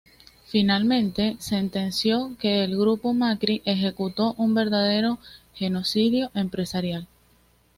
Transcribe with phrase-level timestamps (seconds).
[0.47, 5.19] Finalmente sentenció que “el Grupo Macri ejecutó un verdadero
[5.53, 7.05] genocidio empresarial“.